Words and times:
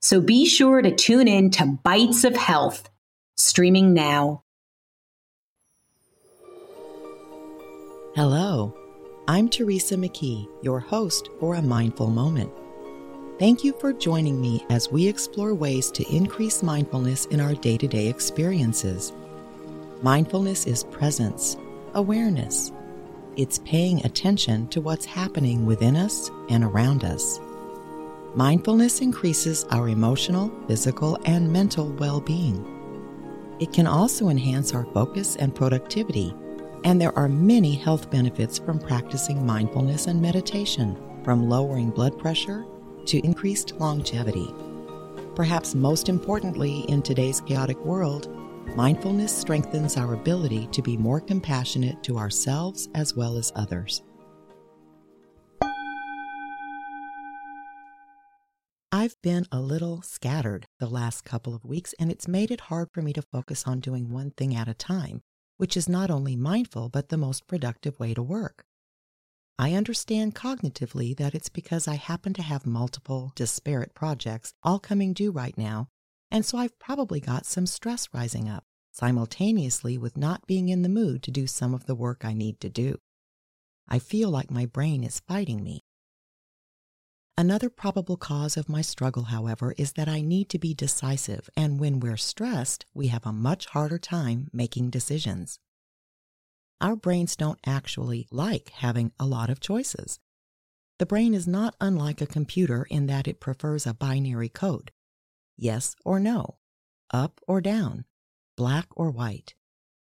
So 0.00 0.20
be 0.20 0.46
sure 0.46 0.80
to 0.80 0.94
tune 0.94 1.26
in 1.26 1.50
to 1.52 1.78
Bites 1.82 2.22
of 2.22 2.36
Health, 2.36 2.88
streaming 3.36 3.94
now. 3.94 4.44
Hello, 8.14 8.76
I'm 9.26 9.48
Teresa 9.48 9.96
McKee, 9.96 10.48
your 10.62 10.78
host 10.78 11.28
for 11.40 11.56
A 11.56 11.62
Mindful 11.62 12.10
Moment. 12.10 12.50
Thank 13.40 13.64
you 13.64 13.72
for 13.80 13.92
joining 13.92 14.40
me 14.40 14.64
as 14.70 14.90
we 14.90 15.06
explore 15.06 15.52
ways 15.52 15.90
to 15.92 16.08
increase 16.14 16.62
mindfulness 16.62 17.26
in 17.26 17.40
our 17.40 17.54
day 17.54 17.76
to 17.76 17.88
day 17.88 18.06
experiences. 18.06 19.12
Mindfulness 20.02 20.66
is 20.66 20.84
presence, 20.84 21.56
awareness. 21.94 22.70
It's 23.36 23.58
paying 23.60 24.04
attention 24.04 24.68
to 24.68 24.80
what's 24.80 25.04
happening 25.04 25.66
within 25.66 25.96
us 25.96 26.30
and 26.50 26.62
around 26.62 27.04
us. 27.04 27.40
Mindfulness 28.34 29.00
increases 29.00 29.64
our 29.70 29.88
emotional, 29.88 30.52
physical, 30.66 31.18
and 31.24 31.50
mental 31.50 31.92
well 31.94 32.20
being. 32.20 32.74
It 33.58 33.72
can 33.72 33.86
also 33.86 34.28
enhance 34.28 34.74
our 34.74 34.84
focus 34.92 35.36
and 35.36 35.54
productivity, 35.54 36.34
and 36.84 37.00
there 37.00 37.16
are 37.18 37.28
many 37.28 37.74
health 37.74 38.10
benefits 38.10 38.58
from 38.58 38.78
practicing 38.78 39.44
mindfulness 39.44 40.06
and 40.06 40.20
meditation, 40.20 40.96
from 41.24 41.48
lowering 41.48 41.90
blood 41.90 42.18
pressure 42.18 42.64
to 43.06 43.18
increased 43.24 43.72
longevity. 43.80 44.54
Perhaps 45.34 45.74
most 45.74 46.08
importantly, 46.08 46.80
in 46.88 47.00
today's 47.00 47.40
chaotic 47.40 47.82
world, 47.84 48.28
mindfulness 48.76 49.36
strengthens 49.36 49.96
our 49.96 50.12
ability 50.14 50.68
to 50.72 50.82
be 50.82 50.96
more 50.96 51.20
compassionate 51.20 52.02
to 52.02 52.18
ourselves 52.18 52.88
as 52.94 53.16
well 53.16 53.36
as 53.38 53.52
others. 53.56 54.02
I've 59.08 59.22
been 59.22 59.46
a 59.50 59.62
little 59.62 60.02
scattered 60.02 60.66
the 60.80 60.86
last 60.86 61.24
couple 61.24 61.54
of 61.54 61.64
weeks, 61.64 61.94
and 61.98 62.10
it's 62.10 62.28
made 62.28 62.50
it 62.50 62.60
hard 62.68 62.90
for 62.92 63.00
me 63.00 63.14
to 63.14 63.22
focus 63.22 63.66
on 63.66 63.80
doing 63.80 64.10
one 64.10 64.32
thing 64.32 64.54
at 64.54 64.68
a 64.68 64.74
time, 64.74 65.22
which 65.56 65.78
is 65.78 65.88
not 65.88 66.10
only 66.10 66.36
mindful, 66.36 66.90
but 66.90 67.08
the 67.08 67.16
most 67.16 67.46
productive 67.46 67.98
way 67.98 68.12
to 68.12 68.22
work. 68.22 68.64
I 69.58 69.72
understand 69.72 70.34
cognitively 70.34 71.16
that 71.16 71.34
it's 71.34 71.48
because 71.48 71.88
I 71.88 71.94
happen 71.94 72.34
to 72.34 72.42
have 72.42 72.66
multiple 72.66 73.32
disparate 73.34 73.94
projects 73.94 74.52
all 74.62 74.78
coming 74.78 75.14
due 75.14 75.30
right 75.30 75.56
now, 75.56 75.88
and 76.30 76.44
so 76.44 76.58
I've 76.58 76.78
probably 76.78 77.18
got 77.18 77.46
some 77.46 77.64
stress 77.64 78.10
rising 78.12 78.46
up, 78.46 78.64
simultaneously 78.92 79.96
with 79.96 80.18
not 80.18 80.46
being 80.46 80.68
in 80.68 80.82
the 80.82 80.90
mood 80.90 81.22
to 81.22 81.30
do 81.30 81.46
some 81.46 81.72
of 81.72 81.86
the 81.86 81.94
work 81.94 82.26
I 82.26 82.34
need 82.34 82.60
to 82.60 82.68
do. 82.68 82.98
I 83.88 84.00
feel 84.00 84.28
like 84.28 84.50
my 84.50 84.66
brain 84.66 85.02
is 85.02 85.20
fighting 85.20 85.64
me. 85.64 85.80
Another 87.38 87.70
probable 87.70 88.16
cause 88.16 88.56
of 88.56 88.68
my 88.68 88.82
struggle, 88.82 89.22
however, 89.22 89.72
is 89.78 89.92
that 89.92 90.08
I 90.08 90.22
need 90.22 90.48
to 90.48 90.58
be 90.58 90.74
decisive, 90.74 91.48
and 91.56 91.78
when 91.78 92.00
we're 92.00 92.16
stressed, 92.16 92.84
we 92.94 93.06
have 93.06 93.24
a 93.24 93.32
much 93.32 93.66
harder 93.66 93.96
time 93.96 94.48
making 94.52 94.90
decisions. 94.90 95.60
Our 96.80 96.96
brains 96.96 97.36
don't 97.36 97.60
actually 97.64 98.26
like 98.32 98.70
having 98.70 99.12
a 99.20 99.24
lot 99.24 99.50
of 99.50 99.60
choices. 99.60 100.18
The 100.98 101.06
brain 101.06 101.32
is 101.32 101.46
not 101.46 101.76
unlike 101.80 102.20
a 102.20 102.26
computer 102.26 102.88
in 102.90 103.06
that 103.06 103.28
it 103.28 103.38
prefers 103.38 103.86
a 103.86 103.94
binary 103.94 104.48
code 104.48 104.90
yes 105.56 105.94
or 106.04 106.18
no, 106.18 106.58
up 107.12 107.40
or 107.46 107.60
down, 107.60 108.04
black 108.56 108.88
or 108.96 109.12
white. 109.12 109.54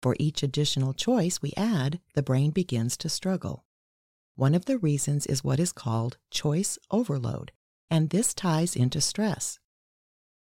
For 0.02 0.16
each 0.20 0.42
additional 0.42 0.94
choice 0.94 1.42
we 1.42 1.52
add, 1.58 2.00
the 2.16 2.24
brain 2.24 2.52
begins 2.52 2.96
to 2.96 3.10
struggle. 3.10 3.66
One 4.40 4.56
of 4.56 4.64
the 4.64 4.78
reasons 4.78 5.26
is 5.26 5.44
what 5.44 5.60
is 5.60 5.74
called 5.74 6.18
choice 6.32 6.80
overload, 6.90 7.52
and 7.90 8.10
this 8.10 8.34
ties 8.34 8.74
into 8.74 9.02
stress. 9.02 9.60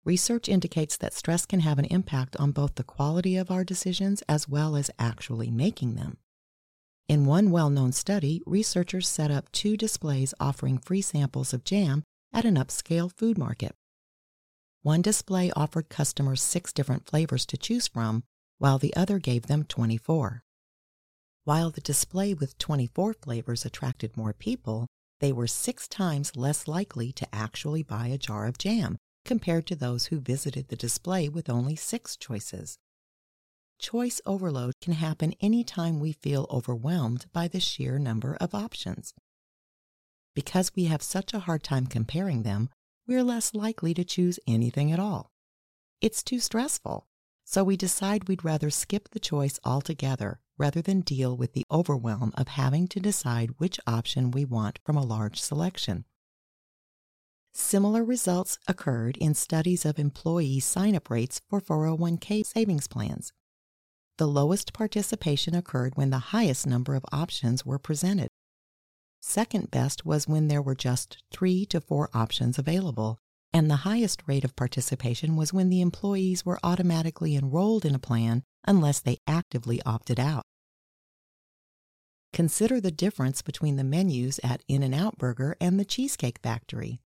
Research 0.05 0.49
indicates 0.49 0.97
that 0.97 1.15
stress 1.15 1.47
can 1.47 1.61
have 1.61 1.79
an 1.79 1.85
impact 1.85 2.35
on 2.39 2.51
both 2.51 2.75
the 2.75 2.83
quality 2.83 3.37
of 3.37 3.53
our 3.53 3.63
decisions 3.63 4.21
as 4.29 4.49
well 4.49 4.75
as 4.75 4.91
actually 4.99 5.49
making 5.49 5.95
them. 5.95 6.17
In 7.07 7.25
one 7.25 7.53
well 7.53 7.71
known 7.71 7.93
study, 7.93 8.43
researchers 8.47 9.09
set 9.09 9.31
up 9.31 9.53
two 9.53 9.77
displays 9.77 10.35
offering 10.41 10.79
free 10.79 11.01
samples 11.01 11.55
of 11.55 11.63
jam 11.63 12.03
at 12.33 12.45
an 12.45 12.57
upscale 12.57 13.13
food 13.17 13.39
market. 13.39 13.77
One 14.83 15.03
display 15.03 15.53
offered 15.53 15.89
customers 15.89 16.43
six 16.43 16.73
different 16.73 17.09
flavors 17.09 17.47
to 17.47 17.57
choose 17.57 17.87
from, 17.87 18.25
while 18.59 18.79
the 18.79 18.97
other 18.97 19.21
gave 19.21 19.47
them 19.47 19.63
24. 19.63 20.44
While 21.45 21.71
the 21.71 21.83
display 21.83 22.33
with 22.33 22.57
24 22.57 23.15
flavors 23.15 23.67
attracted 23.67 24.17
more 24.17 24.33
people, 24.33 24.87
they 25.21 25.31
were 25.31 25.47
six 25.47 25.87
times 25.87 26.37
less 26.37 26.67
likely 26.67 27.13
to 27.13 27.35
actually 27.35 27.83
buy 27.83 28.07
a 28.07 28.19
jar 28.19 28.47
of 28.47 28.57
jam 28.57 28.97
compared 29.27 29.67
to 29.67 29.77
those 29.77 30.07
who 30.07 30.21
visited 30.21 30.69
the 30.69 30.77
display 30.77 31.29
with 31.29 31.51
only 31.51 31.77
six 31.77 32.17
choices. 32.17 32.79
Choice 33.79 34.23
overload 34.25 34.73
can 34.81 34.95
happen 34.95 35.35
anytime 35.41 36.01
we 36.01 36.13
feel 36.13 36.47
overwhelmed 36.51 37.27
by 37.33 37.49
the 37.49 37.61
sheer 37.61 37.99
number 37.99 38.37
of 38.41 38.55
options. 38.55 39.13
Because 40.35 40.75
we 40.75 40.85
have 40.85 41.03
such 41.03 41.35
a 41.35 41.41
hard 41.41 41.63
time 41.63 41.87
comparing 41.87 42.43
them, 42.43 42.71
we're 43.07 43.23
less 43.23 43.55
likely 43.55 43.93
to 43.93 44.05
choose 44.05 44.41
anything 44.47 44.91
at 44.91 44.99
all. 44.99 45.31
It's 46.01 46.23
too 46.23 46.41
stressful, 46.41 47.07
so 47.45 47.63
we 47.63 47.77
decide 47.77 48.29
we'd 48.29 48.45
rather 48.45 48.71
skip 48.71 49.11
the 49.11 49.21
choice 49.21 49.61
altogether 49.65 50.41
rather 50.57 50.81
than 50.81 51.01
deal 51.01 51.37
with 51.37 51.53
the 51.53 51.67
overwhelm 51.71 52.33
of 52.37 52.49
having 52.49 52.89
to 52.89 53.01
decide 53.01 53.51
which 53.59 53.81
option 53.87 54.31
we 54.31 54.45
want 54.45 54.79
from 54.85 54.97
a 54.97 55.05
large 55.05 55.41
selection. 55.41 56.05
Similar 57.53 58.05
results 58.05 58.59
occurred 58.67 59.17
in 59.19 59.35
studies 59.35 59.85
of 59.85 59.99
employee 59.99 60.59
sign 60.61 60.97
up 60.97 61.11
rates 61.11 61.41
for 61.49 61.61
401k 61.61 62.45
savings 62.45 62.89
plans. 62.89 63.33
The 64.17 64.27
lowest 64.27 64.73
participation 64.73 65.55
occurred 65.55 65.97
when 65.97 66.11
the 66.11 66.31
highest 66.35 66.67
number 66.67 66.95
of 66.95 67.05
options 67.13 67.65
were 67.65 67.79
presented. 67.79 68.29
Second 69.21 69.71
best 69.71 70.05
was 70.05 70.29
when 70.29 70.49
there 70.49 70.63
were 70.63 70.75
just 70.75 71.23
three 71.31 71.65
to 71.67 71.81
four 71.81 72.11
options 72.13 72.59
available, 72.59 73.19
and 73.55 73.71
the 73.71 73.87
highest 73.87 74.21
rate 74.27 74.45
of 74.45 74.57
participation 74.57 75.37
was 75.37 75.53
when 75.53 75.71
the 75.71 75.81
employees 75.81 76.45
were 76.45 76.59
automatically 76.65 77.37
enrolled 77.37 77.85
in 77.85 77.95
a 77.95 78.01
plan 78.01 78.43
unless 78.67 78.99
they 78.99 79.19
actively 79.29 79.81
opted 79.87 80.19
out. 80.19 80.43
Consider 82.33 82.81
the 82.81 82.91
difference 82.91 83.43
between 83.43 83.77
the 83.77 83.85
menus 83.85 84.41
at 84.43 84.65
In 84.67 84.83
N 84.83 84.93
Out 84.93 85.19
Burger 85.19 85.57
and 85.61 85.79
the 85.79 85.85
Cheesecake 85.85 86.41
Factory. 86.43 87.01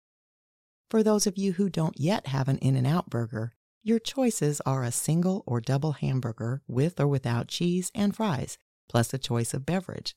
For 0.91 1.01
those 1.01 1.25
of 1.25 1.35
you 1.35 1.53
who 1.53 1.67
don't 1.67 1.99
yet 1.99 2.27
have 2.27 2.47
an 2.47 2.59
In 2.59 2.77
N 2.77 2.85
Out 2.85 3.09
Burger, 3.09 3.51
your 3.83 3.97
choices 3.97 4.61
are 4.67 4.83
a 4.83 4.91
single 4.91 5.43
or 5.47 5.59
double 5.59 5.93
hamburger 5.93 6.61
with 6.67 6.99
or 6.99 7.07
without 7.07 7.47
cheese 7.47 7.91
and 7.95 8.15
fries, 8.15 8.59
plus 8.87 9.11
a 9.15 9.17
choice 9.17 9.55
of 9.55 9.65
beverage. 9.65 10.13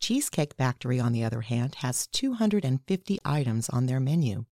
Cheesecake 0.00 0.54
Factory, 0.54 0.98
on 0.98 1.12
the 1.12 1.22
other 1.22 1.42
hand, 1.42 1.76
has 1.76 2.06
250 2.06 3.18
items 3.26 3.68
on 3.68 3.84
their 3.84 4.00
menu. 4.00 4.46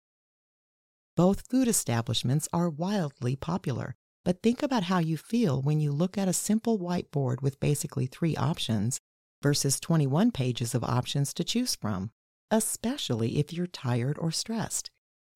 Both 1.15 1.47
food 1.51 1.69
establishments 1.69 2.49
are 2.55 2.71
wildly 2.71 3.37
popular, 3.37 3.97
but 4.25 4.43
think 4.43 4.63
about 4.63 4.85
how 4.85 4.99
you 4.99 5.19
feel 5.19 5.61
when 5.61 5.79
you 5.79 5.93
look 5.93 6.17
at 6.17 6.29
a 6.29 6.33
simple 6.33 6.79
whiteboard 6.79 7.43
with 7.43 7.61
basically 7.61 8.07
three 8.07 8.35
options 8.37 8.99
versus 9.43 9.79
21 9.79 10.31
pages 10.31 10.75
of 10.75 10.83
options 10.83 11.35
to 11.35 11.45
choose 11.45 11.77
from, 11.77 12.13
especially 12.51 13.39
if 13.39 13.53
you're 13.53 13.67
tired 13.67 14.17
or 14.19 14.31
stressed. 14.31 14.91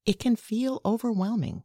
It 0.07 0.19
can 0.19 0.37
feel 0.37 0.81
overwhelming. 0.83 1.65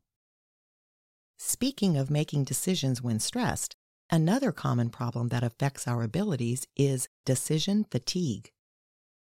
Speaking 1.39 1.95
of 1.95 2.11
making 2.11 2.43
decisions 2.43 3.01
when 3.01 3.19
stressed, 3.19 3.75
another 4.09 4.51
common 4.51 4.89
problem 4.89 5.29
that 5.29 5.43
affects 5.43 5.87
our 5.87 6.03
abilities 6.03 6.67
is 6.75 7.07
decision 7.25 7.85
fatigue. 7.89 8.51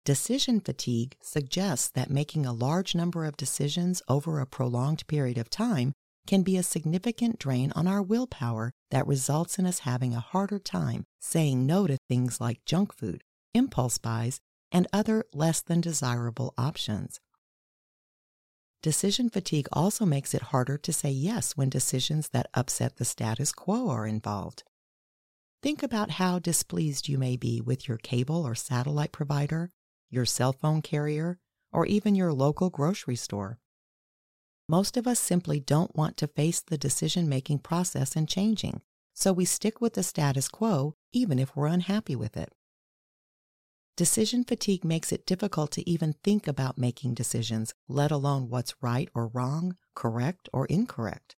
Decision 0.05 0.61
fatigue 0.61 1.17
suggests 1.23 1.89
that 1.91 2.11
making 2.11 2.45
a 2.45 2.53
large 2.53 2.93
number 2.93 3.25
of 3.25 3.37
decisions 3.37 4.03
over 4.09 4.41
a 4.41 4.47
prolonged 4.47 5.07
period 5.07 5.39
of 5.39 5.49
time 5.49 5.93
can 6.27 6.43
be 6.43 6.57
a 6.57 6.65
significant 6.65 7.39
drain 7.39 7.73
on 7.77 7.87
our 7.87 8.03
willpower 8.03 8.73
that 8.91 9.07
results 9.07 9.61
in 9.61 9.67
us 9.67 9.81
having 9.81 10.13
a 10.13 10.19
harder 10.19 10.59
time 10.59 11.05
saying 11.21 11.65
no 11.65 11.87
to 11.87 11.97
things 12.09 12.41
like 12.41 12.65
junk 12.65 12.93
food, 12.93 13.23
impulse 13.55 13.99
buys, 13.99 14.41
and 14.73 14.89
other 14.93 15.25
less 15.33 15.61
than 15.61 15.81
desirable 15.81 16.53
options. 16.59 17.21
Decision 18.83 19.31
fatigue 19.31 19.69
also 19.73 20.05
makes 20.05 20.35
it 20.35 20.43
harder 20.43 20.77
to 20.79 20.93
say 20.93 21.11
yes 21.13 21.57
when 21.57 21.69
decisions 21.69 22.31
that 22.31 22.51
upset 22.55 22.97
the 22.97 23.05
status 23.05 23.53
quo 23.53 23.89
are 23.89 24.09
involved. 24.09 24.65
Think 25.63 25.81
about 25.81 26.11
how 26.11 26.41
displeased 26.41 27.09
you 27.09 27.19
may 27.19 27.37
be 27.37 27.61
with 27.61 27.87
your 27.87 27.99
cable 27.99 28.45
or 28.45 28.57
satellite 28.57 29.13
provider, 29.13 29.71
your 30.13 30.27
cell 30.27 30.53
phone 30.53 30.83
carrier, 30.83 31.39
or 31.73 31.87
even 31.87 32.15
your 32.15 32.33
local 32.33 32.71
grocery 32.71 33.17
store. 33.17 33.59
Most 34.69 34.97
of 34.97 35.07
us 35.07 35.19
simply 35.19 35.59
don't 35.59 35.97
want 35.97 36.17
to 36.19 36.27
face 36.29 36.61
the 36.61 36.79
decision 36.79 37.29
making 37.29 37.61
process 37.61 38.15
and 38.15 38.29
changing, 38.29 38.83
so 39.15 39.33
we 39.33 39.45
stick 39.45 39.81
with 39.81 39.95
the 39.95 40.03
status 40.03 40.49
quo 40.49 40.95
even 41.13 41.39
if 41.39 41.57
we're 41.57 41.67
unhappy 41.67 42.17
with 42.17 42.37
it. 42.37 42.53
Decision 43.97 44.45
fatigue 44.45 44.85
makes 44.85 45.13
it 45.13 45.27
difficult 45.27 45.71
to 45.73 45.89
even 45.89 46.15
think 46.25 46.49
about 46.49 46.79
making 46.79 47.13
decisions, 47.13 47.75
let 47.89 48.11
alone 48.11 48.49
what's 48.49 48.75
right 48.81 49.11
or 49.15 49.29
wrong, 49.29 49.77
correct 49.95 50.49
or 50.53 50.65
incorrect. 50.67 51.37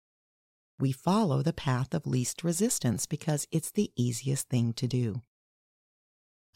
We 0.79 0.93
follow 0.93 1.43
the 1.43 1.53
path 1.53 1.95
of 1.95 2.07
least 2.07 2.45
resistance 2.45 3.07
because 3.07 3.49
it's 3.51 3.73
the 3.73 3.91
easiest 3.97 4.49
thing 4.49 4.73
to 4.75 4.87
do. 4.87 5.23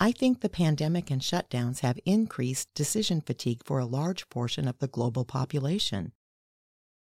I 0.01 0.13
think 0.13 0.41
the 0.41 0.49
pandemic 0.49 1.11
and 1.11 1.21
shutdowns 1.21 1.81
have 1.81 1.99
increased 2.05 2.69
decision 2.73 3.21
fatigue 3.21 3.63
for 3.65 3.81
a 3.81 3.85
large 3.85 4.29
portion 4.29 4.69
of 4.69 4.79
the 4.79 4.87
global 4.87 5.25
population. 5.25 6.13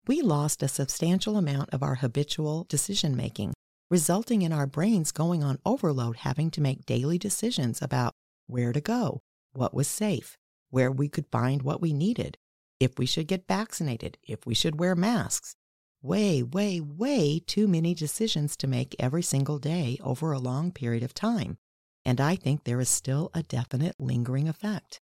We 0.06 0.22
lost 0.22 0.62
a 0.62 0.68
substantial 0.68 1.36
amount 1.36 1.70
of 1.70 1.82
our 1.82 1.96
habitual 1.96 2.64
decision 2.68 3.16
making, 3.16 3.54
resulting 3.90 4.42
in 4.42 4.52
our 4.52 4.68
brains 4.68 5.10
going 5.10 5.42
on 5.42 5.58
overload 5.66 6.18
having 6.18 6.48
to 6.52 6.60
make 6.60 6.86
daily 6.86 7.18
decisions 7.18 7.82
about 7.82 8.12
where 8.46 8.72
to 8.72 8.80
go, 8.80 9.20
what 9.52 9.74
was 9.74 9.88
safe, 9.88 10.36
where 10.70 10.92
we 10.92 11.08
could 11.08 11.26
find 11.32 11.62
what 11.62 11.80
we 11.80 11.92
needed, 11.92 12.38
if 12.78 13.00
we 13.00 13.06
should 13.06 13.26
get 13.26 13.48
vaccinated, 13.48 14.16
if 14.22 14.46
we 14.46 14.54
should 14.54 14.78
wear 14.78 14.94
masks. 14.94 15.56
Way, 16.02 16.40
way, 16.40 16.80
way 16.80 17.40
too 17.44 17.66
many 17.66 17.94
decisions 17.94 18.56
to 18.58 18.68
make 18.68 18.94
every 19.00 19.22
single 19.22 19.58
day 19.58 19.98
over 20.04 20.30
a 20.30 20.38
long 20.38 20.70
period 20.70 21.02
of 21.02 21.14
time. 21.14 21.58
And 22.06 22.20
I 22.20 22.36
think 22.36 22.62
there 22.62 22.80
is 22.80 22.88
still 22.88 23.30
a 23.34 23.42
definite 23.42 23.96
lingering 23.98 24.48
effect. 24.48 25.00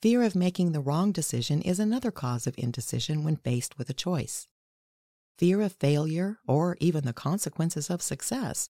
Fear 0.00 0.22
of 0.22 0.36
making 0.36 0.70
the 0.70 0.80
wrong 0.80 1.10
decision 1.10 1.60
is 1.62 1.80
another 1.80 2.12
cause 2.12 2.46
of 2.46 2.54
indecision 2.56 3.24
when 3.24 3.36
faced 3.36 3.76
with 3.76 3.90
a 3.90 3.92
choice. 3.92 4.46
Fear 5.36 5.60
of 5.62 5.72
failure 5.72 6.38
or 6.46 6.76
even 6.80 7.04
the 7.04 7.12
consequences 7.12 7.90
of 7.90 8.00
success 8.00 8.68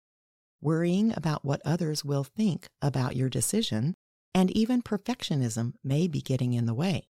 worrying 0.61 1.12
about 1.17 1.44
what 1.44 1.61
others 1.65 2.05
will 2.05 2.25
think 2.25 2.69
about 2.81 3.17
your 3.17 3.29
decision, 3.29 3.94
and 4.35 4.50
even 4.53 4.81
perfectionism 4.83 5.75
may 5.85 6.06
be 6.06 6.21
getting 6.21 6.55
in 6.55 6.67
the 6.67 6.75
way. 6.75 7.09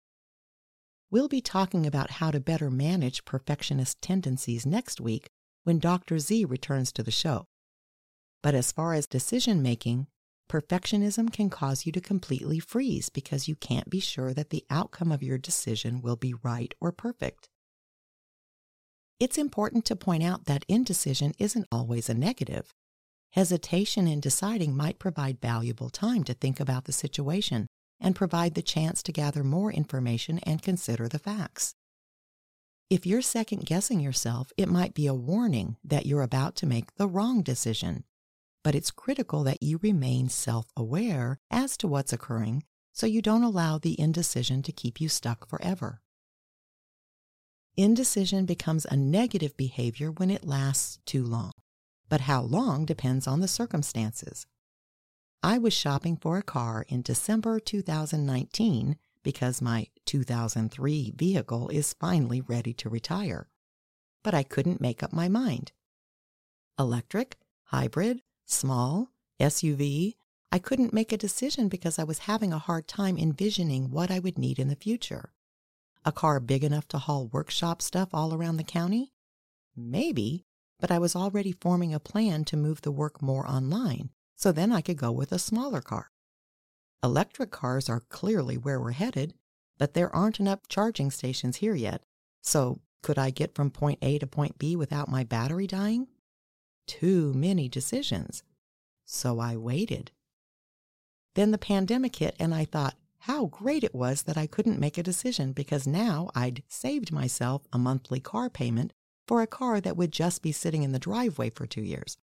We'll 1.11 1.28
be 1.28 1.40
talking 1.40 1.87
about 1.87 2.11
how 2.12 2.31
to 2.31 2.40
better 2.40 2.70
manage 2.70 3.25
perfectionist 3.25 4.02
tendencies 4.02 4.67
next 4.67 5.00
week 5.00 5.28
when 5.64 5.78
Dr. 5.78 6.19
Z 6.19 6.44
returns 6.44 6.93
to 6.93 7.02
the 7.02 7.11
show. 7.11 7.46
But 8.42 8.54
as 8.54 8.72
far 8.72 8.94
as 8.94 9.06
decision 9.06 9.62
making, 9.62 10.06
perfectionism 10.50 11.32
can 11.32 11.50
cause 11.50 11.87
you 11.87 11.92
to 11.92 12.00
completely 12.00 12.58
freeze 12.58 13.08
because 13.08 13.48
you 13.48 13.54
can't 13.54 13.90
be 13.90 14.00
sure 14.00 14.32
that 14.32 14.50
the 14.50 14.64
outcome 14.70 15.12
of 15.12 15.22
your 15.22 15.38
decision 15.38 16.00
will 16.00 16.16
be 16.16 16.34
right 16.42 16.75
or 16.81 16.90
perfect. 16.90 17.48
It's 19.20 19.37
important 19.37 19.84
to 19.84 19.96
point 19.96 20.22
out 20.22 20.46
that 20.46 20.64
indecision 20.66 21.34
isn't 21.38 21.69
always 21.70 22.08
a 22.08 22.14
negative. 22.14 22.72
Hesitation 23.32 24.08
in 24.08 24.19
deciding 24.19 24.75
might 24.75 24.98
provide 24.98 25.40
valuable 25.40 25.90
time 25.90 26.25
to 26.25 26.34
think 26.34 26.58
about 26.58 26.86
the 26.86 26.93
situation 26.93 27.66
and 28.00 28.16
provide 28.16 28.54
the 28.54 28.62
chance 28.62 29.02
to 29.02 29.12
gather 29.12 29.44
more 29.44 29.70
information 29.70 30.38
and 30.40 30.62
consider 30.62 31.06
the 31.06 31.19
facts. 31.19 31.75
If 32.88 33.06
you're 33.06 33.22
second 33.22 33.66
guessing 33.66 34.00
yourself, 34.00 34.50
it 34.56 34.69
might 34.69 34.94
be 34.94 35.06
a 35.06 35.14
warning 35.14 35.76
that 35.84 36.06
you're 36.06 36.22
about 36.22 36.56
to 36.56 36.66
make 36.66 36.96
the 36.96 37.06
wrong 37.06 37.43
decision. 37.43 38.04
But 38.62 38.74
it's 38.74 38.90
critical 38.90 39.42
that 39.44 39.62
you 39.62 39.78
remain 39.82 40.28
self 40.28 40.66
aware 40.76 41.38
as 41.50 41.76
to 41.78 41.88
what's 41.88 42.12
occurring 42.12 42.64
so 42.92 43.06
you 43.06 43.22
don't 43.22 43.42
allow 43.42 43.78
the 43.78 43.98
indecision 43.98 44.62
to 44.62 44.72
keep 44.72 45.00
you 45.00 45.08
stuck 45.08 45.48
forever. 45.48 46.02
Indecision 47.76 48.46
becomes 48.46 48.84
a 48.84 48.96
negative 48.96 49.56
behavior 49.56 50.10
when 50.10 50.30
it 50.30 50.46
lasts 50.46 50.98
too 51.06 51.24
long 51.24 51.52
but 52.10 52.22
how 52.22 52.42
long 52.42 52.84
depends 52.84 53.26
on 53.26 53.40
the 53.40 53.48
circumstances. 53.48 54.46
I 55.42 55.56
was 55.56 55.72
shopping 55.72 56.16
for 56.16 56.36
a 56.36 56.42
car 56.42 56.84
in 56.88 57.00
December 57.00 57.60
2019 57.60 58.96
because 59.22 59.62
my 59.62 59.86
2003 60.04 61.14
vehicle 61.16 61.68
is 61.70 61.94
finally 61.98 62.42
ready 62.42 62.74
to 62.74 62.90
retire. 62.90 63.48
But 64.22 64.34
I 64.34 64.42
couldn't 64.42 64.82
make 64.82 65.02
up 65.02 65.14
my 65.14 65.28
mind. 65.28 65.72
Electric, 66.78 67.38
hybrid, 67.64 68.20
small, 68.50 69.11
SUV, 69.41 70.17
I 70.52 70.58
couldn't 70.58 70.93
make 70.93 71.12
a 71.12 71.17
decision 71.17 71.69
because 71.69 71.99
I 71.99 72.05
was 72.05 72.20
having 72.20 72.52
a 72.52 72.58
hard 72.58 72.88
time 72.88 73.17
envisioning 73.17 73.91
what 73.91 74.11
I 74.11 74.19
would 74.19 74.38
need 74.38 74.58
in 74.58 74.69
the 74.69 74.76
future. 74.76 75.32
A 76.05 76.12
car 76.12 76.41
big 76.41 76.64
enough 76.64 76.88
to 76.88 76.99
haul 76.99 77.29
workshop 77.29 77.81
stuff 77.81 78.08
all 78.12 78.35
around 78.35 78.56
the 78.56 78.64
county? 78.64 79.12
Maybe, 79.76 80.44
but 80.81 80.91
I 80.91 80.99
was 80.99 81.14
already 81.14 81.52
forming 81.52 81.94
a 81.94 82.00
plan 82.00 82.44
to 82.47 82.56
move 82.56 82.82
the 82.82 82.91
work 82.91 83.23
more 83.23 83.47
online, 83.47 84.11
so 84.37 84.50
then 84.50 84.73
I 84.73 84.81
could 84.81 84.96
go 84.96 85.12
with 85.12 85.31
a 85.31 85.38
smaller 85.38 85.81
car. 85.81 86.11
Electric 87.03 87.50
cars 87.50 87.88
are 87.88 88.00
clearly 88.08 88.58
where 88.58 88.81
we're 88.81 88.93
headed, 88.93 89.35
but 89.79 89.94
there 89.94 90.14
aren't 90.14 90.41
enough 90.41 90.69
charging 90.69 91.11
stations 91.11 91.56
here 91.56 91.75
yet. 91.75 92.03
So, 92.43 92.81
could 93.03 93.19
I 93.19 93.31
get 93.31 93.55
from 93.55 93.70
point 93.70 93.99
A 94.03 94.19
to 94.19 94.26
point 94.26 94.58
B 94.58 94.76
without 94.76 95.08
my 95.08 95.25
battery 95.25 95.67
dying? 95.67 96.08
Too 96.90 97.32
many 97.34 97.69
decisions. 97.69 98.42
So 99.04 99.38
I 99.38 99.56
waited. 99.56 100.10
Then 101.37 101.52
the 101.52 101.56
pandemic 101.56 102.16
hit, 102.16 102.34
and 102.40 102.52
I 102.52 102.64
thought 102.64 102.96
how 103.20 103.46
great 103.46 103.84
it 103.84 103.94
was 103.94 104.22
that 104.22 104.37
I 104.37 104.48
couldn't 104.48 104.81
make 104.81 104.98
a 104.98 105.02
decision 105.04 105.52
because 105.52 105.87
now 105.87 106.31
I'd 106.34 106.64
saved 106.66 107.12
myself 107.12 107.62
a 107.72 107.78
monthly 107.78 108.19
car 108.19 108.50
payment 108.50 108.92
for 109.28 109.40
a 109.40 109.46
car 109.46 109.81
that 109.81 109.96
would 109.96 110.10
just 110.10 110.42
be 110.42 110.50
sitting 110.50 110.82
in 110.82 110.90
the 110.90 110.98
driveway 110.98 111.50
for 111.50 111.64
two 111.64 111.81
years. 111.81 112.16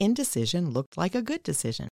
Indecision 0.00 0.70
looked 0.70 0.98
like 0.98 1.14
a 1.14 1.22
good 1.22 1.44
decision. 1.44 1.86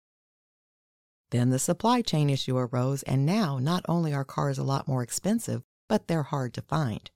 Then 1.30 1.52
the 1.52 1.60
supply 1.60 2.02
chain 2.02 2.32
issue 2.32 2.58
arose, 2.58 3.04
and 3.04 3.28
now 3.28 3.60
not 3.60 3.86
only 3.88 4.12
are 4.12 4.26
cars 4.26 4.58
a 4.58 4.64
lot 4.64 4.88
more 4.88 5.04
expensive, 5.04 5.62
but 5.88 6.08
they're 6.08 6.24
hard 6.24 6.56
to 6.56 6.64
find. 6.64 7.12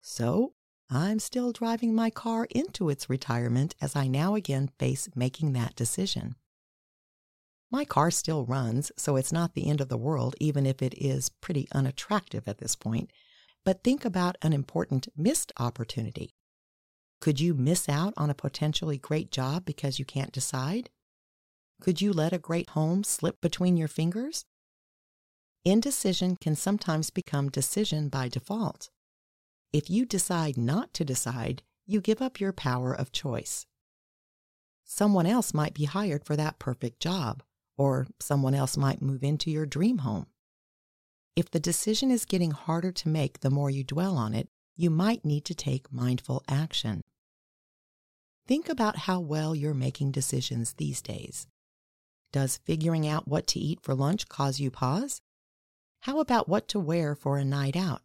So 0.00 0.52
I'm 0.88 1.18
still 1.18 1.50
driving 1.50 1.94
my 1.94 2.10
car 2.10 2.46
into 2.50 2.88
its 2.88 3.10
retirement 3.10 3.74
as 3.80 3.96
I 3.96 4.06
now 4.06 4.36
again 4.36 4.70
face 4.78 5.08
making 5.16 5.52
that 5.52 5.74
decision. 5.74 6.36
My 7.72 7.84
car 7.84 8.12
still 8.12 8.44
runs, 8.44 8.92
so 8.96 9.16
it's 9.16 9.32
not 9.32 9.54
the 9.54 9.68
end 9.68 9.80
of 9.80 9.88
the 9.88 9.96
world, 9.96 10.36
even 10.40 10.64
if 10.64 10.80
it 10.82 10.94
is 10.96 11.28
pretty 11.28 11.66
unattractive 11.72 12.46
at 12.46 12.58
this 12.58 12.76
point. 12.76 13.10
But 13.64 13.82
think 13.82 14.04
about 14.04 14.36
an 14.42 14.52
important 14.52 15.08
missed 15.16 15.52
opportunity. 15.58 16.36
Could 17.20 17.40
you 17.40 17.54
miss 17.54 17.88
out 17.88 18.14
on 18.16 18.30
a 18.30 18.34
potentially 18.34 18.98
great 18.98 19.32
job 19.32 19.64
because 19.64 19.98
you 19.98 20.04
can't 20.04 20.30
decide? 20.30 20.90
Could 21.80 22.00
you 22.00 22.12
let 22.12 22.32
a 22.32 22.38
great 22.38 22.70
home 22.70 23.02
slip 23.02 23.40
between 23.40 23.76
your 23.76 23.88
fingers? 23.88 24.44
Indecision 25.64 26.36
can 26.40 26.54
sometimes 26.54 27.10
become 27.10 27.48
decision 27.48 28.08
by 28.08 28.28
default. 28.28 28.90
If 29.76 29.90
you 29.90 30.06
decide 30.06 30.56
not 30.56 30.94
to 30.94 31.04
decide, 31.04 31.62
you 31.84 32.00
give 32.00 32.22
up 32.22 32.40
your 32.40 32.54
power 32.54 32.94
of 32.94 33.12
choice. 33.12 33.66
Someone 34.84 35.26
else 35.26 35.52
might 35.52 35.74
be 35.74 35.84
hired 35.84 36.24
for 36.24 36.34
that 36.34 36.58
perfect 36.58 36.98
job, 36.98 37.42
or 37.76 38.06
someone 38.18 38.54
else 38.54 38.78
might 38.78 39.02
move 39.02 39.22
into 39.22 39.50
your 39.50 39.66
dream 39.66 39.98
home. 39.98 40.28
If 41.36 41.50
the 41.50 41.60
decision 41.60 42.10
is 42.10 42.24
getting 42.24 42.52
harder 42.52 42.90
to 42.90 43.10
make 43.10 43.40
the 43.40 43.50
more 43.50 43.68
you 43.68 43.84
dwell 43.84 44.16
on 44.16 44.32
it, 44.32 44.48
you 44.76 44.88
might 44.88 45.26
need 45.26 45.44
to 45.44 45.54
take 45.54 45.92
mindful 45.92 46.42
action. 46.48 47.02
Think 48.46 48.70
about 48.70 49.00
how 49.00 49.20
well 49.20 49.54
you're 49.54 49.74
making 49.74 50.10
decisions 50.10 50.72
these 50.72 51.02
days. 51.02 51.48
Does 52.32 52.60
figuring 52.64 53.06
out 53.06 53.28
what 53.28 53.46
to 53.48 53.60
eat 53.60 53.82
for 53.82 53.94
lunch 53.94 54.26
cause 54.26 54.58
you 54.58 54.70
pause? 54.70 55.20
How 56.00 56.20
about 56.20 56.48
what 56.48 56.66
to 56.68 56.80
wear 56.80 57.14
for 57.14 57.36
a 57.36 57.44
night 57.44 57.76
out? 57.76 58.00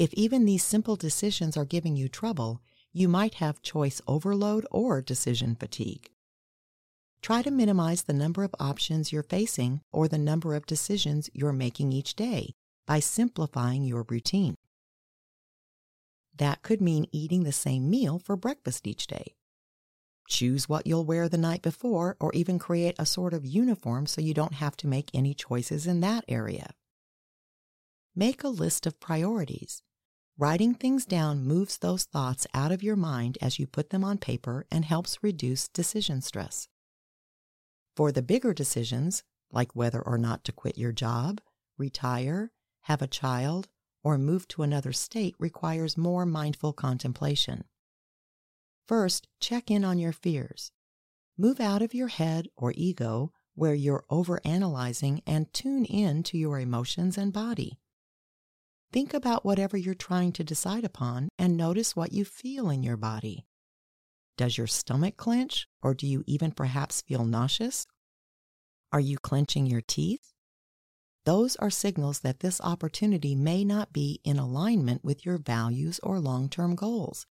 If 0.00 0.14
even 0.14 0.46
these 0.46 0.64
simple 0.64 0.96
decisions 0.96 1.58
are 1.58 1.66
giving 1.66 1.94
you 1.94 2.08
trouble, 2.08 2.62
you 2.90 3.06
might 3.06 3.34
have 3.34 3.60
choice 3.60 4.00
overload 4.08 4.66
or 4.70 5.02
decision 5.02 5.54
fatigue. 5.54 6.08
Try 7.20 7.42
to 7.42 7.50
minimize 7.50 8.04
the 8.04 8.14
number 8.14 8.42
of 8.42 8.54
options 8.58 9.12
you're 9.12 9.22
facing 9.22 9.82
or 9.92 10.08
the 10.08 10.16
number 10.16 10.54
of 10.54 10.64
decisions 10.64 11.28
you're 11.34 11.52
making 11.52 11.92
each 11.92 12.16
day 12.16 12.54
by 12.86 12.98
simplifying 12.98 13.84
your 13.84 14.06
routine. 14.08 14.54
That 16.34 16.62
could 16.62 16.80
mean 16.80 17.04
eating 17.12 17.44
the 17.44 17.52
same 17.52 17.90
meal 17.90 18.18
for 18.18 18.36
breakfast 18.36 18.86
each 18.86 19.06
day. 19.06 19.34
Choose 20.28 20.66
what 20.66 20.86
you'll 20.86 21.04
wear 21.04 21.28
the 21.28 21.36
night 21.36 21.60
before, 21.60 22.16
or 22.18 22.32
even 22.32 22.58
create 22.58 22.94
a 22.98 23.04
sort 23.04 23.34
of 23.34 23.44
uniform 23.44 24.06
so 24.06 24.22
you 24.22 24.32
don't 24.32 24.54
have 24.54 24.78
to 24.78 24.86
make 24.86 25.10
any 25.12 25.34
choices 25.34 25.86
in 25.86 26.00
that 26.00 26.24
area. 26.26 26.72
make 28.16 28.42
a 28.42 28.48
list 28.48 28.86
of 28.86 28.98
priorities. 28.98 29.82
Writing 30.40 30.72
things 30.74 31.04
down 31.04 31.44
moves 31.44 31.76
those 31.76 32.04
thoughts 32.04 32.46
out 32.54 32.72
of 32.72 32.82
your 32.82 32.96
mind 32.96 33.36
as 33.42 33.58
you 33.58 33.66
put 33.66 33.90
them 33.90 34.02
on 34.02 34.16
paper 34.16 34.64
and 34.72 34.86
helps 34.86 35.22
reduce 35.22 35.68
decision 35.68 36.22
stress. 36.22 36.66
For 37.94 38.10
the 38.10 38.22
bigger 38.22 38.54
decisions, 38.54 39.22
like 39.52 39.76
whether 39.76 40.00
or 40.00 40.16
not 40.16 40.42
to 40.44 40.52
quit 40.52 40.78
your 40.78 40.92
job, 40.92 41.42
retire, 41.76 42.52
have 42.84 43.02
a 43.02 43.06
child, 43.06 43.68
or 44.02 44.16
move 44.16 44.48
to 44.48 44.62
another 44.62 44.94
state, 44.94 45.34
requires 45.38 45.98
more 45.98 46.24
mindful 46.24 46.72
contemplation. 46.72 47.64
First, 48.88 49.28
check 49.40 49.70
in 49.70 49.84
on 49.84 49.98
your 49.98 50.14
fears. 50.14 50.72
Move 51.36 51.60
out 51.60 51.82
of 51.82 51.92
your 51.92 52.08
head 52.08 52.48
or 52.56 52.72
ego 52.74 53.30
where 53.54 53.74
you're 53.74 54.06
overanalyzing 54.10 55.20
and 55.26 55.52
tune 55.52 55.84
in 55.84 56.22
to 56.22 56.38
your 56.38 56.58
emotions 56.58 57.18
and 57.18 57.30
body. 57.30 57.78
Think 58.92 59.14
about 59.14 59.44
whatever 59.44 59.76
you're 59.76 59.94
trying 59.94 60.32
to 60.32 60.42
decide 60.42 60.84
upon 60.84 61.28
and 61.38 61.56
notice 61.56 61.94
what 61.94 62.12
you 62.12 62.24
feel 62.24 62.70
in 62.70 62.82
your 62.82 62.96
body. 62.96 63.46
Does 64.36 64.58
your 64.58 64.66
stomach 64.66 65.16
clench, 65.16 65.68
or 65.80 65.94
do 65.94 66.08
you 66.08 66.24
even 66.26 66.50
perhaps 66.50 67.02
feel 67.02 67.24
nauseous? 67.24 67.86
Are 68.92 68.98
you 68.98 69.16
clenching 69.18 69.66
your 69.66 69.80
teeth? 69.80 70.32
Those 71.24 71.54
are 71.56 71.70
signals 71.70 72.20
that 72.20 72.40
this 72.40 72.60
opportunity 72.62 73.36
may 73.36 73.62
not 73.64 73.92
be 73.92 74.20
in 74.24 74.38
alignment 74.38 75.04
with 75.04 75.24
your 75.24 75.38
values 75.38 76.00
or 76.02 76.18
long 76.18 76.48
term 76.48 76.74
goals. 76.74 77.26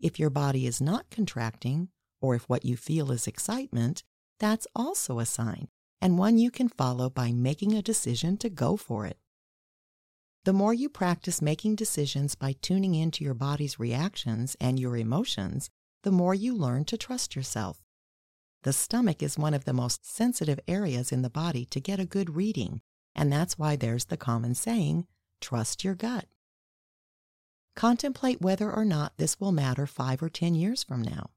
If 0.00 0.18
your 0.18 0.30
body 0.30 0.66
is 0.66 0.80
not 0.80 1.10
contracting, 1.10 1.90
or 2.20 2.34
if 2.34 2.48
what 2.48 2.64
you 2.64 2.76
feel 2.76 3.12
is 3.12 3.28
excitement, 3.28 4.02
that's 4.40 4.66
also 4.74 5.20
a 5.20 5.26
sign, 5.26 5.68
and 6.00 6.18
one 6.18 6.38
you 6.38 6.50
can 6.50 6.68
follow 6.68 7.08
by 7.08 7.30
making 7.30 7.74
a 7.74 7.82
decision 7.82 8.36
to 8.38 8.50
go 8.50 8.76
for 8.76 9.06
it. 9.06 9.18
The 10.44 10.52
more 10.52 10.74
you 10.74 10.88
practice 10.88 11.40
making 11.40 11.76
decisions 11.76 12.34
by 12.34 12.56
tuning 12.60 12.96
into 12.96 13.22
your 13.22 13.34
body's 13.34 13.78
reactions 13.78 14.56
and 14.60 14.78
your 14.78 14.96
emotions, 14.96 15.70
the 16.02 16.10
more 16.10 16.34
you 16.34 16.52
learn 16.52 16.84
to 16.86 16.96
trust 16.96 17.36
yourself. 17.36 17.84
The 18.64 18.72
stomach 18.72 19.22
is 19.22 19.38
one 19.38 19.54
of 19.54 19.64
the 19.66 19.72
most 19.72 20.04
sensitive 20.04 20.58
areas 20.66 21.12
in 21.12 21.22
the 21.22 21.30
body 21.30 21.64
to 21.66 21.80
get 21.80 22.00
a 22.00 22.04
good 22.04 22.34
reading, 22.34 22.80
and 23.14 23.32
that's 23.32 23.56
why 23.56 23.76
there's 23.76 24.06
the 24.06 24.16
common 24.16 24.56
saying, 24.56 25.06
trust 25.40 25.84
your 25.84 25.94
gut. 25.94 26.26
Contemplate 27.76 28.40
whether 28.40 28.70
or 28.70 28.84
not 28.84 29.16
this 29.18 29.38
will 29.38 29.52
matter 29.52 29.86
five 29.86 30.24
or 30.24 30.28
ten 30.28 30.56
years 30.56 30.82
from 30.82 31.02
now. 31.02 31.30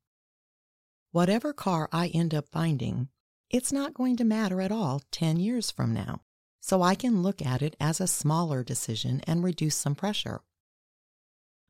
Whatever 1.12 1.53
car 1.53 1.89
I 1.91 2.07
end 2.07 2.33
up 2.33 2.50
finding, 2.50 3.09
it's 3.51 3.71
not 3.71 3.93
going 3.93 4.17
to 4.17 4.24
matter 4.25 4.62
at 4.62 4.71
all 4.71 5.03
10 5.12 5.38
years 5.38 5.69
from 5.69 5.93
now 5.93 6.25
so 6.65 6.81
I 6.81 6.95
can 6.95 7.22
look 7.22 7.45
at 7.45 7.62
it 7.62 7.75
as 7.79 8.01
a 8.01 8.07
smaller 8.07 8.63
decision 8.63 9.22
and 9.27 9.43
reduce 9.43 9.75
some 9.75 9.93
pressure. 9.93 10.41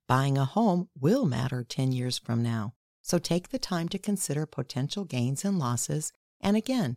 Buying 0.07 0.37
a 0.37 0.45
home 0.45 0.87
will 0.97 1.25
matter 1.25 1.65
10 1.65 1.91
years 1.91 2.17
from 2.17 2.41
now, 2.41 2.75
so 3.01 3.17
take 3.17 3.49
the 3.49 3.59
time 3.59 3.89
to 3.89 3.99
consider 3.99 4.45
potential 4.45 5.03
gains 5.03 5.43
and 5.43 5.59
losses, 5.59 6.13
and 6.39 6.55
again, 6.55 6.95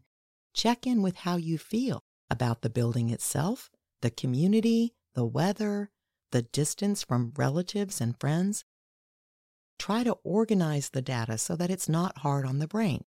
check 0.54 0.86
in 0.86 1.02
with 1.02 1.16
how 1.16 1.38
you 1.38 1.58
feel 1.58 2.04
about 2.30 2.62
the 2.62 2.70
building 2.70 3.10
itself, 3.10 3.68
the 4.00 4.10
community, 4.10 4.94
the 5.14 5.26
weather, 5.26 5.90
the 6.30 6.42
distance 6.42 7.02
from 7.02 7.32
relatives 7.36 8.00
and 8.00 8.20
friends. 8.20 8.64
Try 9.76 10.04
to 10.04 10.18
organize 10.22 10.90
the 10.90 11.02
data 11.02 11.36
so 11.36 11.56
that 11.56 11.68
it's 11.68 11.88
not 11.88 12.18
hard 12.18 12.46
on 12.46 12.60
the 12.60 12.68
brain, 12.68 13.02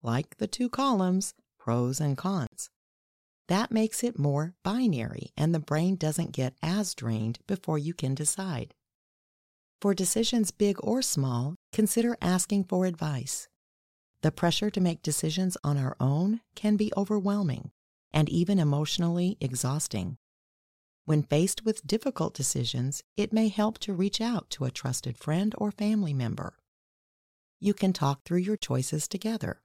like 0.00 0.36
the 0.36 0.46
two 0.46 0.68
columns, 0.68 1.34
pros 1.58 2.00
and 2.00 2.16
cons. 2.16 2.70
That 3.48 3.72
makes 3.72 4.04
it 4.04 4.18
more 4.18 4.54
binary, 4.62 5.32
and 5.36 5.54
the 5.54 5.60
brain 5.60 5.96
doesn't 5.96 6.32
get 6.32 6.54
as 6.62 6.94
drained 6.94 7.38
before 7.46 7.78
you 7.78 7.94
can 7.94 8.14
decide. 8.14 8.74
For 9.80 9.94
decisions 9.94 10.52
big 10.52 10.76
or 10.80 11.02
small, 11.02 11.56
consider 11.72 12.16
asking 12.22 12.64
for 12.64 12.86
advice. 12.86 13.48
The 14.22 14.30
pressure 14.30 14.70
to 14.70 14.80
make 14.80 15.02
decisions 15.02 15.56
on 15.64 15.76
our 15.76 15.96
own 15.98 16.40
can 16.54 16.76
be 16.76 16.92
overwhelming 16.96 17.72
and 18.12 18.28
even 18.28 18.60
emotionally 18.60 19.36
exhausting. 19.40 20.18
When 21.04 21.24
faced 21.24 21.64
with 21.64 21.84
difficult 21.84 22.34
decisions, 22.34 23.02
it 23.16 23.32
may 23.32 23.48
help 23.48 23.78
to 23.80 23.92
reach 23.92 24.20
out 24.20 24.50
to 24.50 24.64
a 24.64 24.70
trusted 24.70 25.18
friend 25.18 25.52
or 25.58 25.72
family 25.72 26.14
member. 26.14 26.58
You 27.58 27.74
can 27.74 27.92
talk 27.92 28.22
through 28.22 28.38
your 28.38 28.56
choices 28.56 29.08
together. 29.08 29.61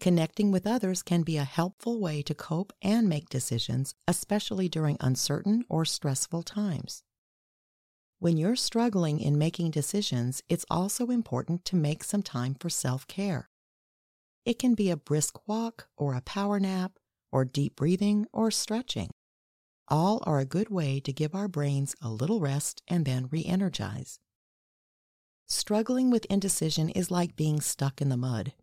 Connecting 0.00 0.50
with 0.50 0.66
others 0.66 1.02
can 1.02 1.22
be 1.22 1.36
a 1.36 1.44
helpful 1.44 2.00
way 2.00 2.22
to 2.22 2.34
cope 2.34 2.72
and 2.80 3.06
make 3.06 3.28
decisions, 3.28 3.92
especially 4.08 4.66
during 4.66 4.96
uncertain 4.98 5.62
or 5.68 5.84
stressful 5.84 6.42
times. 6.42 7.02
When 8.18 8.38
you're 8.38 8.56
struggling 8.56 9.20
in 9.20 9.36
making 9.36 9.72
decisions, 9.72 10.42
it's 10.48 10.64
also 10.70 11.08
important 11.08 11.66
to 11.66 11.76
make 11.76 12.02
some 12.02 12.22
time 12.22 12.56
for 12.58 12.70
self 12.70 13.06
care. 13.06 13.50
It 14.46 14.58
can 14.58 14.74
be 14.74 14.88
a 14.88 14.96
brisk 14.96 15.46
walk, 15.46 15.88
or 15.98 16.14
a 16.14 16.22
power 16.22 16.58
nap, 16.58 16.92
or 17.30 17.44
deep 17.44 17.76
breathing, 17.76 18.26
or 18.32 18.50
stretching. 18.50 19.10
All 19.88 20.22
are 20.24 20.38
a 20.38 20.46
good 20.46 20.70
way 20.70 21.00
to 21.00 21.12
give 21.12 21.34
our 21.34 21.48
brains 21.48 21.94
a 22.00 22.08
little 22.08 22.40
rest 22.40 22.80
and 22.88 23.04
then 23.04 23.28
re 23.30 23.44
energize. 23.44 24.18
Struggling 25.46 26.10
with 26.10 26.24
indecision 26.30 26.88
is 26.88 27.10
like 27.10 27.36
being 27.36 27.60
stuck 27.60 28.00
in 28.00 28.08
the 28.08 28.16
mud. 28.16 28.54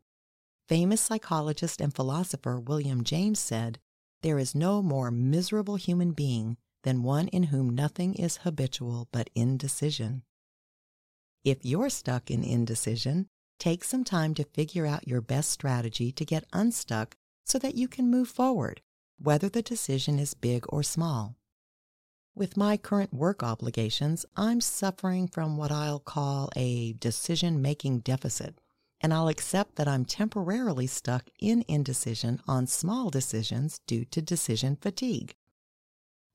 Famous 0.68 1.00
psychologist 1.00 1.80
and 1.80 1.96
philosopher 1.96 2.60
William 2.60 3.06
James 3.06 3.40
said, 3.40 3.80
There 4.22 4.38
is 4.38 4.54
no 4.54 4.82
more 4.82 5.12
miserable 5.12 5.78
human 5.78 6.12
being 6.12 6.58
than 6.84 7.04
one 7.04 7.30
in 7.30 7.44
whom 7.44 7.70
nothing 7.70 8.16
is 8.16 8.38
habitual 8.38 9.08
but 9.14 9.30
indecision. 9.34 10.24
If 11.46 11.64
you're 11.64 11.90
stuck 11.90 12.30
in 12.30 12.44
indecision, 12.44 13.28
take 13.60 13.86
some 13.86 14.04
time 14.04 14.34
to 14.34 14.44
figure 14.44 14.86
out 14.86 15.08
your 15.08 15.22
best 15.22 15.52
strategy 15.52 16.12
to 16.12 16.26
get 16.26 16.44
unstuck 16.52 17.16
so 17.46 17.58
that 17.60 17.76
you 17.76 17.88
can 17.88 18.12
move 18.12 18.28
forward, 18.28 18.82
whether 19.18 19.48
the 19.48 19.62
decision 19.62 20.20
is 20.20 20.34
big 20.34 20.66
or 20.68 20.84
small. 20.84 21.38
With 22.36 22.58
my 22.58 22.76
current 22.76 23.14
work 23.14 23.42
obligations, 23.42 24.26
I'm 24.36 24.60
suffering 24.60 25.30
from 25.30 25.56
what 25.56 25.72
I'll 25.72 26.02
call 26.02 26.50
a 26.58 26.92
decision 26.92 27.62
making 27.62 28.00
deficit 28.00 28.60
and 29.02 29.14
I'll 29.14 29.28
accept 29.28 29.76
that 29.76 29.88
I'm 29.88 30.06
temporarily 30.06 30.88
stuck 30.88 31.30
in 31.40 31.64
indecision 31.68 32.42
on 32.48 32.68
small 32.68 33.10
decisions 33.10 33.80
due 33.86 34.06
to 34.06 34.22
decision 34.22 34.76
fatigue. 34.76 35.36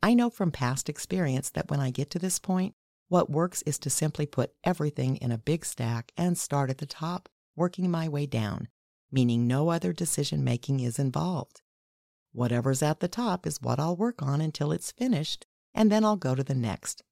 I 0.02 0.14
know 0.14 0.30
from 0.30 0.50
past 0.50 0.88
experience 0.88 1.50
that 1.50 1.70
when 1.70 1.80
I 1.80 1.90
get 1.90 2.10
to 2.10 2.18
this 2.18 2.38
point, 2.38 2.74
what 3.08 3.30
works 3.30 3.62
is 3.62 3.78
to 3.80 3.90
simply 3.90 4.26
put 4.26 4.54
everything 4.64 5.16
in 5.16 5.30
a 5.30 5.38
big 5.38 5.64
stack 5.64 6.12
and 6.16 6.38
start 6.38 6.70
at 6.70 6.78
the 6.78 6.86
top, 6.86 7.28
working 7.54 7.90
my 7.90 8.08
way 8.08 8.26
down, 8.26 8.68
meaning 9.10 9.46
no 9.46 9.68
other 9.68 9.92
decision 9.92 10.42
making 10.42 10.80
is 10.80 10.98
involved. 10.98 11.62
Whatever's 12.32 12.82
at 12.82 13.00
the 13.00 13.08
top 13.08 13.46
is 13.46 13.60
what 13.60 13.78
I'll 13.78 13.96
work 13.96 14.22
on 14.22 14.40
until 14.40 14.72
it's 14.72 14.90
finished, 14.90 15.46
and 15.74 15.92
then 15.92 16.04
I'll 16.04 16.16
go 16.16 16.34
to 16.34 16.42
the 16.42 16.54
next. 16.54 17.02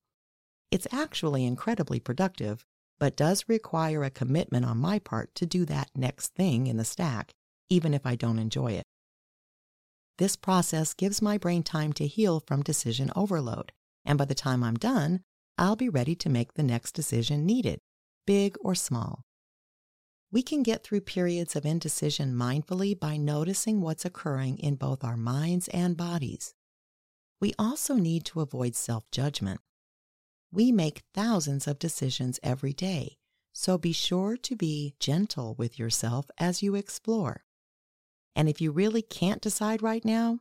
It's 0.70 0.86
actually 0.90 1.44
incredibly 1.44 2.00
productive 2.00 2.64
but 3.00 3.16
does 3.16 3.48
require 3.48 4.04
a 4.04 4.10
commitment 4.10 4.64
on 4.64 4.76
my 4.76 4.98
part 4.98 5.34
to 5.34 5.46
do 5.46 5.64
that 5.64 5.90
next 5.96 6.34
thing 6.34 6.66
in 6.66 6.76
the 6.76 6.84
stack, 6.84 7.32
even 7.70 7.94
if 7.94 8.06
I 8.06 8.14
don't 8.14 8.38
enjoy 8.38 8.72
it. 8.72 8.84
This 10.18 10.36
process 10.36 10.92
gives 10.92 11.22
my 11.22 11.38
brain 11.38 11.62
time 11.62 11.94
to 11.94 12.06
heal 12.06 12.40
from 12.46 12.62
decision 12.62 13.10
overload, 13.16 13.72
and 14.04 14.18
by 14.18 14.26
the 14.26 14.34
time 14.34 14.62
I'm 14.62 14.76
done, 14.76 15.22
I'll 15.56 15.76
be 15.76 15.88
ready 15.88 16.14
to 16.16 16.28
make 16.28 16.54
the 16.54 16.62
next 16.62 16.92
decision 16.92 17.46
needed, 17.46 17.80
big 18.26 18.56
or 18.60 18.74
small. 18.74 19.22
We 20.30 20.42
can 20.42 20.62
get 20.62 20.84
through 20.84 21.00
periods 21.00 21.56
of 21.56 21.64
indecision 21.64 22.34
mindfully 22.34 22.98
by 22.98 23.16
noticing 23.16 23.80
what's 23.80 24.04
occurring 24.04 24.58
in 24.58 24.76
both 24.76 25.02
our 25.02 25.16
minds 25.16 25.68
and 25.68 25.96
bodies. 25.96 26.54
We 27.40 27.54
also 27.58 27.94
need 27.94 28.26
to 28.26 28.42
avoid 28.42 28.76
self 28.76 29.10
judgment. 29.10 29.60
We 30.52 30.72
make 30.72 31.02
thousands 31.14 31.68
of 31.68 31.78
decisions 31.78 32.40
every 32.42 32.72
day, 32.72 33.18
so 33.52 33.78
be 33.78 33.92
sure 33.92 34.36
to 34.38 34.56
be 34.56 34.94
gentle 34.98 35.54
with 35.54 35.78
yourself 35.78 36.28
as 36.38 36.62
you 36.62 36.74
explore. 36.74 37.44
And 38.34 38.48
if 38.48 38.60
you 38.60 38.72
really 38.72 39.02
can't 39.02 39.40
decide 39.40 39.82
right 39.82 40.04
now, 40.04 40.40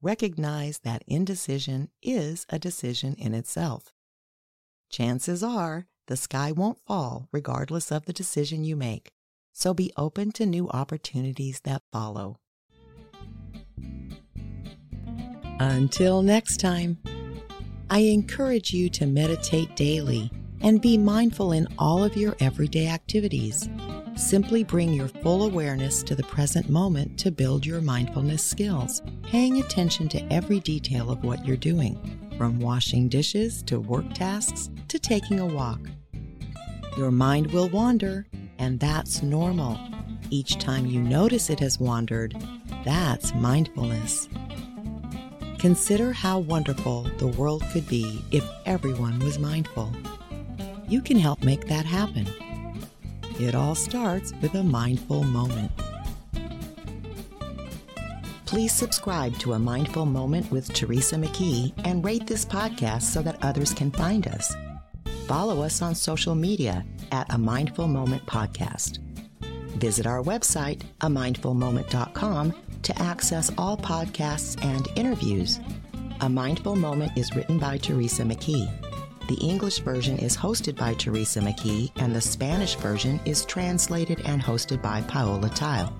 recognize 0.00 0.80
that 0.80 1.04
indecision 1.06 1.90
is 2.02 2.46
a 2.48 2.58
decision 2.58 3.14
in 3.14 3.34
itself. 3.34 3.92
Chances 4.90 5.42
are 5.42 5.86
the 6.06 6.16
sky 6.16 6.50
won't 6.50 6.80
fall 6.86 7.28
regardless 7.30 7.92
of 7.92 8.06
the 8.06 8.12
decision 8.12 8.64
you 8.64 8.76
make, 8.76 9.12
so 9.52 9.74
be 9.74 9.92
open 9.96 10.32
to 10.32 10.46
new 10.46 10.68
opportunities 10.70 11.60
that 11.60 11.82
follow. 11.92 12.38
Until 15.60 16.22
next 16.22 16.58
time. 16.58 16.98
I 17.92 17.98
encourage 17.98 18.72
you 18.72 18.88
to 18.88 19.04
meditate 19.04 19.76
daily 19.76 20.30
and 20.62 20.80
be 20.80 20.96
mindful 20.96 21.52
in 21.52 21.68
all 21.76 22.02
of 22.02 22.16
your 22.16 22.34
everyday 22.40 22.88
activities. 22.88 23.68
Simply 24.16 24.64
bring 24.64 24.94
your 24.94 25.08
full 25.08 25.42
awareness 25.42 26.02
to 26.04 26.14
the 26.14 26.22
present 26.22 26.70
moment 26.70 27.18
to 27.18 27.30
build 27.30 27.66
your 27.66 27.82
mindfulness 27.82 28.42
skills, 28.42 29.02
paying 29.24 29.58
attention 29.58 30.08
to 30.08 30.32
every 30.32 30.58
detail 30.58 31.10
of 31.10 31.22
what 31.22 31.44
you're 31.44 31.54
doing, 31.54 32.30
from 32.38 32.60
washing 32.60 33.10
dishes 33.10 33.62
to 33.64 33.78
work 33.78 34.10
tasks 34.14 34.70
to 34.88 34.98
taking 34.98 35.38
a 35.38 35.44
walk. 35.44 35.80
Your 36.96 37.10
mind 37.10 37.52
will 37.52 37.68
wander, 37.68 38.26
and 38.56 38.80
that's 38.80 39.22
normal. 39.22 39.78
Each 40.30 40.56
time 40.56 40.86
you 40.86 41.02
notice 41.02 41.50
it 41.50 41.60
has 41.60 41.78
wandered, 41.78 42.42
that's 42.86 43.34
mindfulness. 43.34 44.30
Consider 45.62 46.12
how 46.12 46.40
wonderful 46.40 47.04
the 47.18 47.28
world 47.28 47.62
could 47.70 47.86
be 47.86 48.20
if 48.32 48.44
everyone 48.66 49.20
was 49.20 49.38
mindful. 49.38 49.92
You 50.88 51.00
can 51.00 51.16
help 51.16 51.44
make 51.44 51.68
that 51.68 51.86
happen. 51.86 52.26
It 53.38 53.54
all 53.54 53.76
starts 53.76 54.32
with 54.42 54.56
a 54.56 54.64
mindful 54.64 55.22
moment. 55.22 55.70
Please 58.44 58.72
subscribe 58.72 59.38
to 59.38 59.52
A 59.52 59.58
Mindful 59.60 60.04
Moment 60.04 60.50
with 60.50 60.74
Teresa 60.74 61.14
McKee 61.14 61.72
and 61.84 62.04
rate 62.04 62.26
this 62.26 62.44
podcast 62.44 63.02
so 63.02 63.22
that 63.22 63.38
others 63.44 63.72
can 63.72 63.92
find 63.92 64.26
us. 64.26 64.52
Follow 65.28 65.62
us 65.62 65.80
on 65.80 65.94
social 65.94 66.34
media 66.34 66.84
at 67.12 67.32
A 67.32 67.38
Mindful 67.38 67.86
Moment 67.86 68.26
Podcast. 68.26 68.98
Visit 69.78 70.08
our 70.08 70.24
website, 70.24 70.82
amindfulmoment.com, 71.02 72.52
to 72.82 73.02
access 73.02 73.50
all 73.56 73.76
podcasts 73.76 74.62
and 74.64 74.88
interviews. 74.96 75.60
A 76.20 76.28
Mindful 76.28 76.76
Moment 76.76 77.16
is 77.16 77.34
written 77.34 77.58
by 77.58 77.78
Teresa 77.78 78.22
McKee. 78.22 78.70
The 79.28 79.34
English 79.36 79.78
version 79.80 80.18
is 80.18 80.36
hosted 80.36 80.76
by 80.76 80.94
Teresa 80.94 81.40
McKee, 81.40 81.90
and 81.96 82.14
the 82.14 82.20
Spanish 82.20 82.74
version 82.76 83.20
is 83.24 83.44
translated 83.44 84.20
and 84.24 84.42
hosted 84.42 84.82
by 84.82 85.00
Paola 85.02 85.48
Theil. 85.48 85.92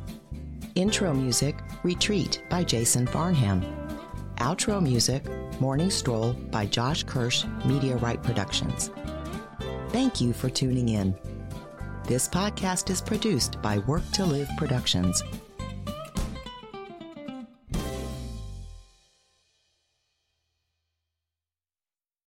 Intro 0.75 1.13
music, 1.13 1.57
Retreat 1.83 2.43
by 2.51 2.65
Jason 2.65 3.07
Farnham. 3.07 3.65
Outro 4.37 4.83
music, 4.83 5.25
Morning 5.61 5.91
Stroll 5.91 6.33
by 6.51 6.67
Josh 6.67 7.05
Kirsch, 7.05 7.45
Media 7.65 7.97
Right 7.97 8.23
Productions. 8.23 8.91
Thank 9.91 10.21
you 10.21 10.33
for 10.33 10.51
tuning 10.51 10.89
in. 10.89 11.17
This 12.05 12.29
podcast 12.29 12.91
is 12.91 13.01
produced 13.01 13.63
by 13.63 13.79
Work 13.79 14.03
to 14.13 14.25
Live 14.25 14.49
Productions 14.57 15.23